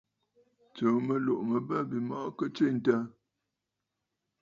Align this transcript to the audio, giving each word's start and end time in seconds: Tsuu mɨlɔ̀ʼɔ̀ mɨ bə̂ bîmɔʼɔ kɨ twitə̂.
Tsuu 0.73 0.97
mɨlɔ̀ʼɔ̀ 1.07 1.45
mɨ 1.49 1.57
bə̂ 1.67 1.79
bîmɔʼɔ 1.89 2.29
kɨ 2.37 2.45
twitə̂. 2.55 3.01